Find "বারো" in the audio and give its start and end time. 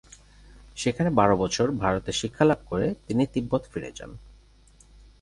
1.09-1.35